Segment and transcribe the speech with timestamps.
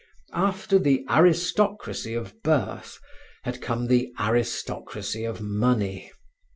[0.33, 2.97] After the aristocracy of birth
[3.43, 6.11] had come the aristocracy of money.